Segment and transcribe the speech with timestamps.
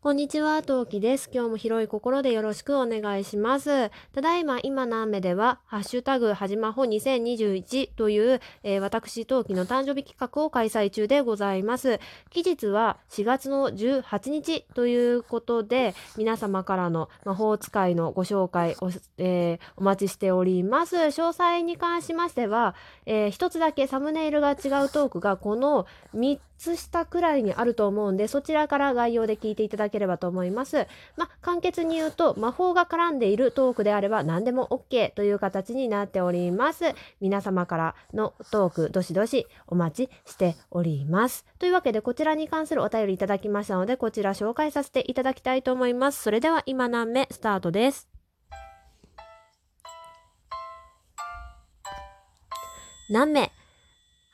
[0.00, 1.28] こんにちは、トウキです。
[1.32, 3.90] 今日も広い心でよろしくお願いします。
[4.12, 11.98] ただいま、今の雨では、ハッシュタグ、はじまほ2021という、えー私、トウキの誕生日企画を開催中でございます。
[12.30, 20.94] 期日は4月の18日ということで、皆様からの魔法使いのご紹介を、えーお待ちしております。
[20.94, 24.56] 詳細に関しましては、えー一つだけサムネイルが違う
[24.90, 30.86] トークがこの3つ下くらいにあると思うんで、そちらから概要で聞いていただければと思います。
[31.16, 36.84] まあ、簡潔に言うと、魔法が絡んでいるトークであれば何でも OK という形になっております。
[37.20, 41.46] 皆様からのトーク、どしどしお待ちしております。
[41.58, 46.22] というわけで、こちらに関するお便りいただきましたので、こちら紹介させていただきたいと思います。
[46.22, 48.08] それでは今何目スタートです。
[53.10, 53.50] 何名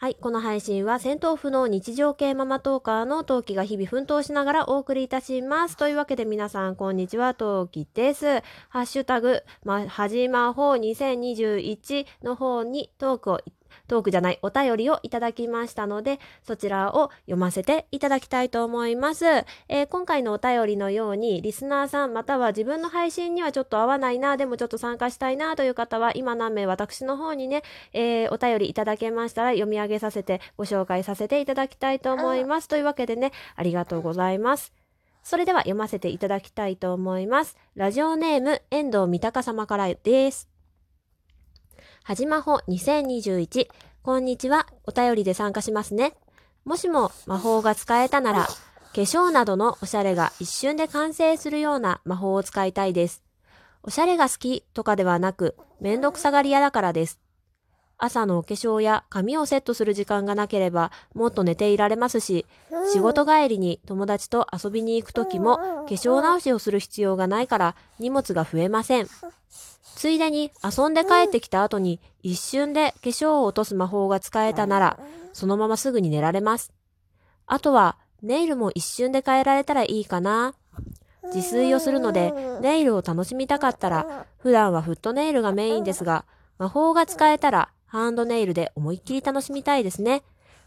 [0.05, 5.79] はい、この配信は戦闘不能日常系ママトーカーのトウキが日々奮闘しながらお送りいたします。
[5.79, 8.43] というわけで皆さんこんにちは、トウキです。
[8.69, 13.41] ハッシュタグ、ま、はじまほう2021の方にトークを、
[13.89, 19.27] トークじゃない、お便りをいただきましたので、そちらを読ませていただきたいと思います。
[19.69, 32.69] えー今回のお便りのように、リスナーさんまたは自分の配信にはちょっと合わないな、でもちょっと参加したいなという方は、今何名私の方にね、えーお便りいただけましたら読み上げさせてご紹介させていただきたいと思います。
[32.69, 34.73] というわけでね、ありがとうございます。
[35.23, 37.57] それでは読ませていただきたいと思います。
[37.75, 40.54] ラジオネーム、遠藤三鷹様からです。
[42.07, 43.67] はじまほ2021。
[44.03, 44.67] こんにちは。
[44.87, 46.13] お便りで参加しますね。
[46.67, 48.53] もしも魔法が使えたなら、化
[48.93, 53.23] 粧などのおしゃれが一瞬で完成するような魔法を使いたいです。
[53.83, 57.21] おしゃれが好きとかではなく、めんどくさがり屋だからです。
[58.05, 62.47] 朝のお化粧や髪をセットする時間がなければもっと寝ていられますし、
[62.93, 69.09] 仕事帰りに友達と遊びに行く時も化粧直しをする必要がないから荷物が増えません。
[69.97, 74.99] ついでに遊んで帰ってきた後に一瞬で化粧を落とす魔法が使えたなら、
[75.33, 76.73] そのまますぐに寝られます。
[77.47, 80.55] あとはネイルも一瞬で変えられたらいいかな。
[81.33, 86.27] 自炊をするのでネイルを楽しみたかったら、普段はフットネイルがメインですが、
[86.59, 90.25] 魔法が使えたらハンドネイルで思いっきり楽しみたいですね。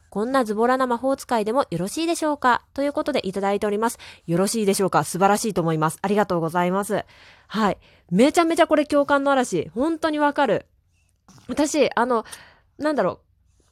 [0.10, 2.64] こんなズボラな魔法使いでもよろしいでしょうか？
[2.74, 4.00] ということでいただいております。
[4.28, 5.04] よろしいでしょうか？
[5.04, 6.00] 素晴らしいと思います。
[6.02, 7.04] ありがとうございます。
[7.48, 7.78] はい。
[8.10, 9.70] めちゃめちゃこれ共感の嵐。
[9.76, 10.68] 本当にわかる。
[11.50, 12.24] 私、あの、
[12.78, 13.20] なんだろ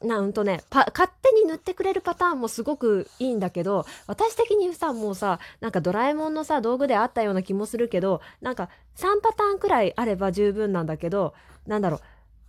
[0.02, 0.06] う。
[0.06, 11.32] なんとね、パ、勝手に塗ってくれるパターンもすごくいいんだけど、私的にさ、もうさ、なんかドラえもんのさ、道具であったような気もするけど、なんか3パターンくらいあれば十分なんだけど、
[11.66, 12.00] なんだろう。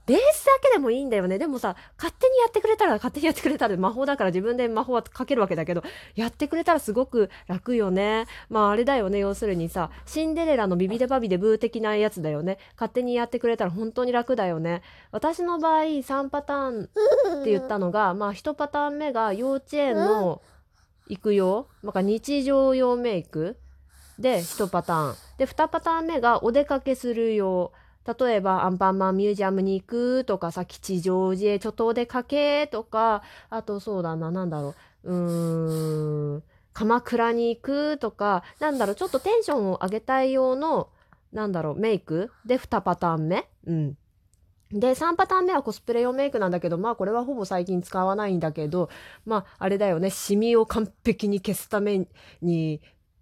[0.08, 1.38] ベースだけでもいいんだよね。
[1.38, 5.84] でもさ、勝手にやってくれたら勝手にやってくれたら魔法だから自分で魔法はかけるわけだけど、
[6.16, 8.26] やってくれたらすごく楽よね。
[8.50, 9.20] まああれだよね。
[9.20, 12.58] 要するにさ、シンデレラのビビデバビデブー的なやつだよね。
[12.76, 14.82] 勝手にやってくれたら本当に楽だよね。
[15.12, 16.84] 私の場合3パターン
[17.42, 20.42] って言ったのが、まあ1パターン目が幼稚園の
[21.10, 23.58] 行く用、なんか日常用メイク
[24.18, 25.16] で1パターン。
[25.38, 27.74] で、2パターン目がお出かけする用。
[28.20, 40.90] 例えば、アンパンマンミュージアムに行くとかさ、吉祥寺へちょっとお出かけとか、あとそうだな、なんだろう、うーん、鎌倉に行くとか、なんだろう、ちょっとテンションを上げたい用の、
[41.34, 43.98] なんだろう、メイクで2パターン目うん。
[44.72, 48.90] で、3パターン目はコスプレ用メイクなんだけど、まあこれはほぼ最近使わないんだけど、
[49.26, 52.08] まああれだよね、シミを完璧に消すため
[52.42, 52.82] に、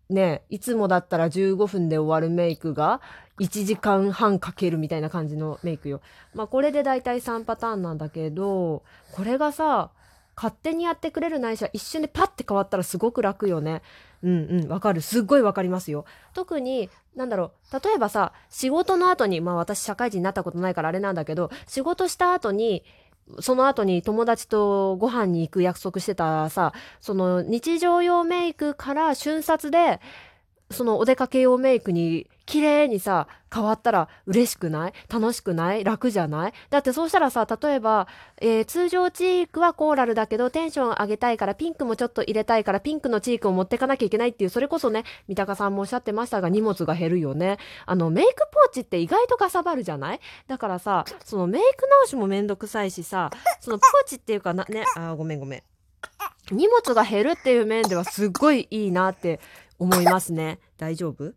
[0.09, 3.01] ね、いつもだったら15分で終わるメイクが
[3.39, 6.01] 1時間半かけるみたいな感じのメイクよ。
[6.33, 9.91] まあこれでだいたい3パターンなんだけど、これがさ、
[10.35, 13.81] 勝手にやってくれるないしは一瞬でパッて変わったらすごく楽よね。
[14.21, 15.01] うんうん、わかる。
[15.01, 16.05] すっごいわかりますよ。
[16.33, 22.83] 特に、なんだろう、例えばさ、仕事の後に、まあ私社会人になったことないからあれなんだけど、仕事した後に、
[23.39, 29.99] その後に友達とご飯に行く約束してたさ、その日常用メイクから瞬殺で、
[30.71, 34.93] そのお出かけ用メイクに綺麗にさ、変わったら嬉しくない？
[35.09, 35.83] 楽しくない？
[35.83, 38.07] 楽じゃないだってそうしたらさ、例えば、
[38.41, 47.57] えー通常チークはコーラルだけどテンション上げたいからピンクもちょっと入れたいからピンクのチークを持ってかなきゃいけないっていう、それこそね、三鷹さんもおっしゃってましたが荷物が減るよね。
[47.85, 50.19] あの、メイクポーチって意外とかさばるじゃない？
[50.47, 53.29] だからさ、そのメイク直しもめんどくさいしさ、
[53.59, 55.63] そのポーチっていうかな、ね、あー、ごめんごめん。
[56.51, 59.39] 荷物が減るっていう面ではすっごいいいなって
[59.79, 60.59] 思いますね。
[60.77, 61.33] 大丈夫？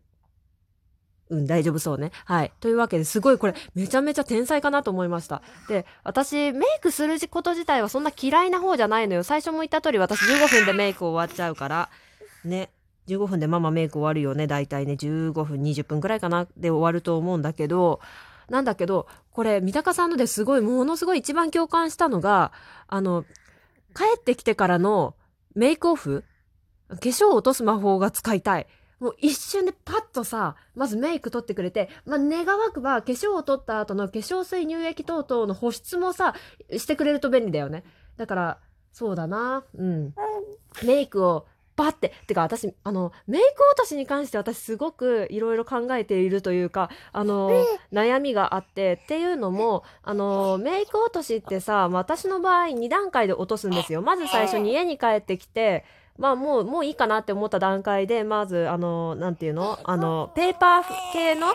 [1.29, 2.11] うん、大丈夫そうね。
[2.25, 2.51] はい。
[2.59, 5.43] というわけですごいこれめちゃめちゃ天才かなと思いました。
[5.67, 9.23] で、私メイクすること自体はそんな嫌いな方じゃないのよ。
[9.23, 11.89] 最初も言った通り私15分でメイク終わっちゃうから。
[12.43, 12.71] ね。
[13.07, 14.47] 15分でママメイク終わるよね。
[14.47, 17.99] だいたいね、15分、20分くらいかなで終わると思うんだけど、
[18.49, 22.51] なんだけど、これ、三鷹さんのですごい、ものすごい一番共感したのが、
[22.87, 23.25] あの、
[23.95, 25.15] 帰ってきてからの
[25.55, 26.23] メイクオフ
[26.89, 28.67] 化粧を落とす魔法が使いたい。
[28.99, 36.35] もう一瞬でパッとさ、まずメイク取ってくれて、まあ、願わくば化粧を取った後の化粧水乳液等々の保湿もさ、
[36.71, 37.83] してくれると便利だよね。
[38.17, 38.59] だから、
[38.91, 39.63] そうだな。
[39.77, 40.13] うん。
[40.83, 41.45] メイクを
[41.77, 54.01] バッて、てか私、あの、メイク落としに関して私すごくいろいろ考えているというか、あの、悩みがあって、っていうのも、あの、メイク落としってさ、私の場合2段階で落とすんですよ。
[54.01, 55.85] まず最初に家に帰ってきて、
[56.19, 59.79] まあもう、もういいかなって思った段階で、まず、あの、なんていうの？
[59.83, 60.83] あの、ペーパー
[61.13, 61.47] 系の、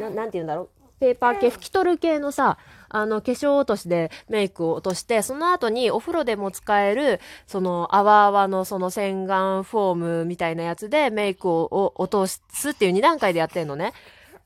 [0.00, 0.68] ななんて言うんだろう？
[1.00, 2.58] ペーパー系、拭き取る系のさ、
[2.88, 12.40] あの、化粧落としでメイクを落として、その後にお風呂でも使える、その、泡泡のその洗顔フォームみたいなやつでメイクを落とす
[12.70, 13.92] っていう2段階でやってんのね。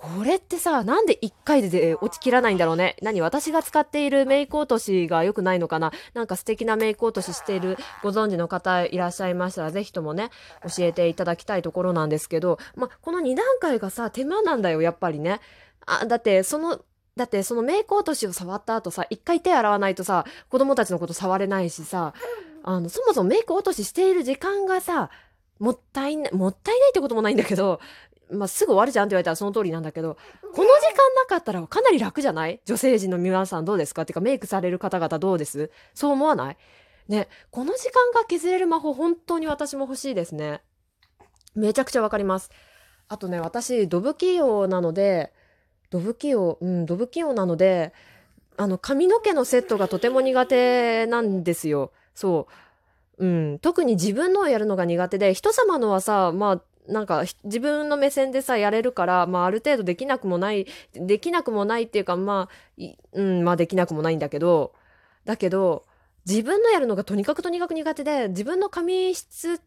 [0.04, 2.96] これってさ、なんで1回で落ちきらないんだろうね。
[3.00, 10.28] 何私が使っているメイク落としが良くないのかななんか素敵なメイク落とししているご存知の方いらっしゃいましたら、ぜひともね、
[10.62, 15.40] 教えていただきたいところなんですけど、ま、この2段階がさ、手間なんだよ、やっぱりね。
[15.86, 16.80] あ、だって、その、
[17.16, 22.12] だってそのメイク落としを触った後さ、一回手洗わないとさ、子供たちのこと触れないしさ、
[22.62, 25.08] あの、そもそもメイク落とししている時間がさ、
[25.58, 27.80] もったいない、もったいないってこともないんだけど、
[28.30, 32.60] まあ、すぐ終わるじゃんって言われたらその通りなんだけど、この時間なかったらかなり楽じゃない？
[32.64, 34.02] 女性陣の皆さんどうですか？
[34.02, 35.70] っていうかメイクされる方々どうです？
[35.94, 36.56] そう思わない？
[37.08, 40.62] ね、この時間が削れる魔法本当に私も欲しいですね。
[41.54, 42.50] めちゃくちゃわかります。
[43.08, 45.32] あとね、私、ドブ器用なので、
[45.90, 47.92] ドブ器用、うん、ドブ器用なので、
[48.56, 51.92] あの、髪の毛のセットがとても苦手なんですよ。
[52.14, 52.48] そ
[53.18, 53.26] う。
[53.26, 53.58] うん。
[53.58, 62.48] 特に自分のをやるのが苦手で、人様のはさ、まあ、なんか自分の目線でさやれるから、まあ、ある程度できなくもないできなくもないっていうかま
[62.78, 62.82] あ
[63.12, 64.74] うんまあできなくもないんだけど
[65.24, 65.84] だけど
[66.26, 69.58] 自分のやるのがとにかくとにかく苦手で自分の髪質っ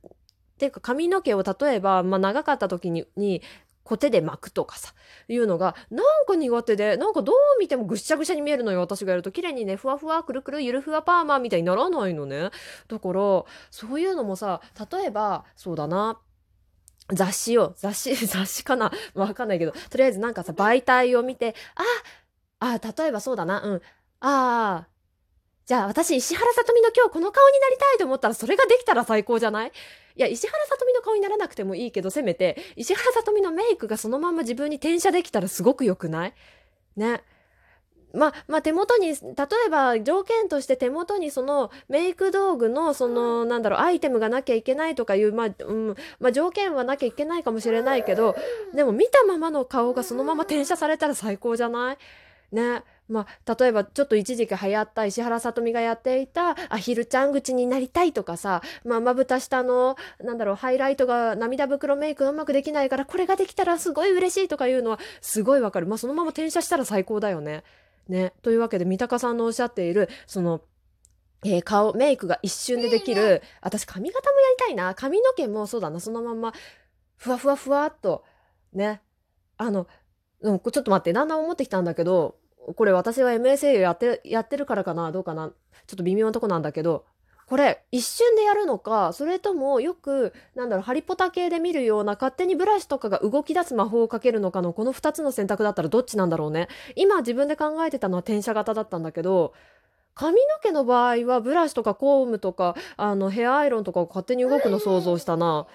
[0.57, 3.41] ていうか髪の毛を例えば、まあ、長かった時にに
[3.87, 4.93] コテで巻くとかさ、
[5.29, 9.31] いうのが、なんか苦手で、なんかどう見てもぐしゃぐしゃに見えるのよ、私がやると。
[9.31, 12.49] 綺麗にね、ふわふわ、くるくる、ゆるふわパーマみたいにならないのね。
[12.89, 14.61] だから、そういうのもさ、
[14.91, 16.19] 例えば、そうだな、
[17.13, 18.91] 雑誌を、雑誌、 雑誌かな？
[19.13, 21.55] わかんないけど、とりあえずなんかさ、媒体を見て、
[22.59, 23.81] あ、あ、例えばそうだな、うん、あ
[24.19, 24.87] あ、
[25.65, 29.71] じゃあ私石原さとみの今日この顔になりたいと思ったらそれができたら最高じゃない？
[30.15, 36.33] いや、石原さとみの顔にならなくてもいいけど、せめて、石原さとみのメイクがそのまま自分に転写できたらすごく良くない？
[36.95, 37.23] ね。
[38.13, 39.15] まあ、まあ、手元に、例
[39.67, 48.35] えば条件として手元にそのメイク道具のその、なんだろう、アイテムがなきゃいけないとかいう、まあ、うん、まあ、条件はなきゃいけないかもしれないけど、
[48.73, 51.97] でも見たままの顔がそのまま転写されたら最高じゃない？
[52.51, 52.83] ね。
[53.09, 65.87] まあ、例えばちょっと一時期流行った石原さとみがやっていたアヒルちゃん口になりたいとかさ、まあ、まぶた下の、なんだろう、ハイライトが涙袋メイクがうまくできないから、これができたらすごい嬉しいとかいうのはすごいわかる。
[65.87, 67.63] まあ、そのまま転写したら最高だよね。
[68.09, 68.33] ね。
[68.41, 70.61] というわけで、三鷹さんのおっしゃっている、その、
[71.45, 74.95] えー、顔、メイクが一瞬でできる、私髪型もやりたいな。
[74.95, 76.53] 髪の毛もそうだな、そのまんま、
[77.17, 78.23] ふわふわふわっと、
[78.73, 79.01] ね。
[79.57, 79.87] あの、
[80.41, 82.37] うん、ちょっと待って、だんだん思ってきたんだけど、
[82.75, 85.53] これ私は MSA やってやってるからかなどうかな
[85.87, 87.05] ちょっと微妙なとこなんだけど
[87.47, 99.53] これ一瞬でやるのかそれともよくなんだろうハリポタ系で見るような勝手にブラシとかが動き出す魔法をかけるのかのこの2つの選択だったらどっちなんだろうね今自分で考えてたのは転写型だったんだけど
[100.13, 105.67] 髪の毛の場合はブラシとかコームとかあのヘアアイロンとかを勝手に動くの想像したな。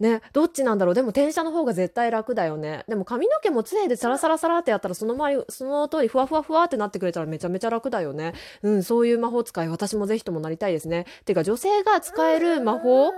[0.00, 0.94] ね、どっちなんだろう？
[0.94, 2.84] でも転写の方が絶対楽だよね。
[2.88, 8.34] でも髪の毛も杖でサラサラサラってやったらその前、その通りふわふわふわってなってくれたらめちゃめちゃ楽だよね。
[8.62, 11.06] うん、そういう魔法使い私もぜひともなりたいですね。
[11.24, 13.12] てか女性が使える魔法？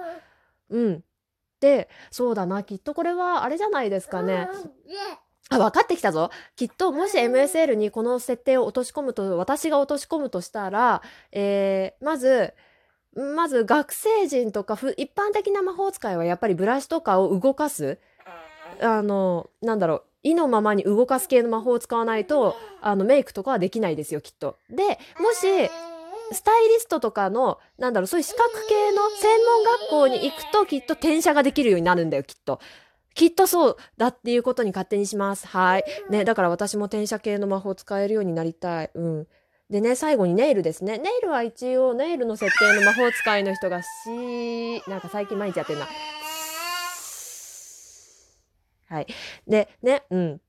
[0.71, 1.05] うん。
[1.61, 4.49] で、そうだな、きっとこれはあれじゃないですかね。
[5.51, 6.31] あ、分かってきたぞ。
[6.57, 11.03] きっと、もし MSL にこの設定を落とし込むと、私が落とし込むとしたら、
[11.33, 12.55] えー、まず、
[13.17, 17.99] まず学生人とか一般的な魔法使いはやっぱりブラシとかを動かす
[18.81, 24.57] あのなんだろう意のままに動かす系の魔法を使わないとあのメイクとかはできないですよきっと。
[24.71, 25.71] でもし
[26.33, 32.61] スタイリストとかのなんだろうそういう資格系の専門学校に行くときっと転写ができるようになるんだよきっと。
[33.15, 35.47] きっとそうだっていうことに勝手にします。
[35.47, 35.85] はい。
[36.11, 38.91] ね、だから私も転写系の魔法を使えるようになりたい。
[38.95, 39.29] うん。
[39.71, 40.99] でね、最後にネイルですね。
[40.99, 43.89] ネイルは一応、ネイルの設定の魔法使いの人がし、
[44.89, 45.89] なんか最近毎日やってるな。
[48.89, 49.07] はい。
[49.49, 50.41] で、ね、うん。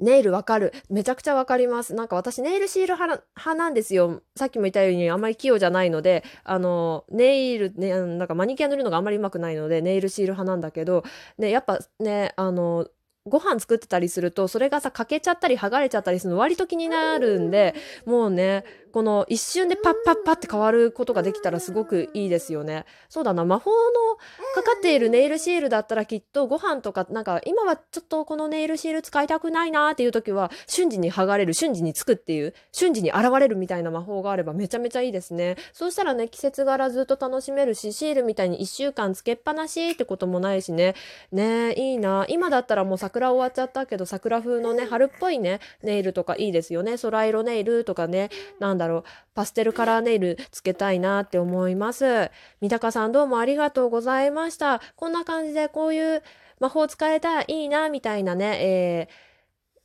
[0.00, 0.72] ネイルわかる。
[0.88, 1.94] めちゃくちゃわかります。
[1.94, 4.22] なんか私ネイルシール派派なんですよ。
[4.36, 11.02] さっきも言ったようにあんまり器用じゃないので、あの、ネイル、ね、なんかマニキュア塗るのがあんまりうまくないので、ネイルシール派なんだけど、
[11.36, 12.86] ね、やっぱね、あの、
[13.24, 17.74] ご飯作ってたりすると、それがさ、欠けちゃったり剥がれちゃったりするの割と気になるんで、
[18.04, 22.84] もうね、この一瞬でパッパッパって変わることができたらすごくいいですよね。
[23.08, 24.16] そうだな、魔法の
[24.54, 35.56] かかっているネイルシールだったらきっとご飯とか、なんか今はちょっとこのネイルシール使いたくないなっていう時は瞬時に剥がれる、瞬時につくっていう、瞬時に現れるみたいな魔法があればめちゃめちゃいいですね。
[35.72, 40.94] そうしたらね、季節柄ずっと楽しめるし、シールみたいに1週間つけっぱなしってこともないしね。
[41.32, 42.26] ねいいな。
[42.28, 46.96] 今だったらもう桜終わっちゃったけど、桜風のね、春っぽいね、ネイルとかいいですよね。
[46.98, 52.30] 空色ネイルとかね、なんだろう、パステルカラーネイルつけたいなって思います。
[52.60, 54.80] 三鷹さんどうもありがとうございました。
[54.96, 56.22] こんな感じでこういう
[56.60, 59.08] 魔法使えたらいいなみたいなね、え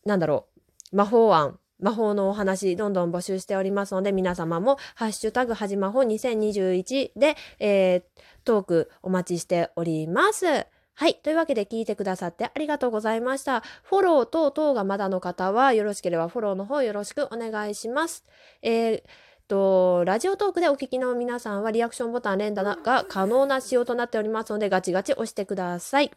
[0.06, 0.48] ー、なんだろ
[0.92, 1.60] う、魔法案。
[1.80, 8.04] 魔法のお話、どんどん募集しておりますので、皆様も、ハッシュタグ、はじまほ2021で、えー、
[8.44, 10.66] トークお待ちしております。
[11.00, 11.13] はい。
[11.22, 13.62] というわけで聞いてくださってありがとうございました。
[13.84, 18.25] フォロー等々がまだの方は、よろしければフォローの方よろしくお願いします。
[18.63, 19.04] えー
[19.48, 26.10] と、ラジオトークでお聞きの皆さんはリアクションボタン連打が可能な仕様となっておりますので、ガチガチ押してください。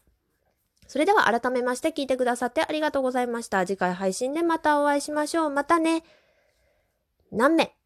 [0.88, 3.66] それでは改めまして聞いてくださってありがとうございました。
[3.66, 5.50] 次回配信でまたお会いしましょう。
[5.50, 6.04] またね。
[7.30, 7.79] 何名？